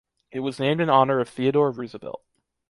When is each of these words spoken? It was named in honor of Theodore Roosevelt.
It 0.31 0.39
was 0.39 0.59
named 0.59 0.81
in 0.81 0.89
honor 0.89 1.19
of 1.19 1.29
Theodore 1.29 1.69
Roosevelt. 1.69 2.23